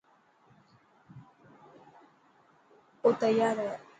او 3.03 3.09
تيار 3.19 3.57
هي. 3.65 3.69